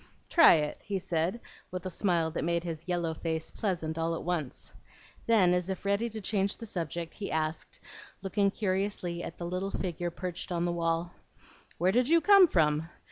[0.29, 1.39] "Try it," he said,
[1.69, 4.73] with a smile that made his yellow face pleasant all at once.
[5.27, 7.79] Then, as if ready to change the subject, he asked,
[8.23, 11.11] looking curiously at the little figure perched on the wall,
[11.77, 12.89] "Where did you come from?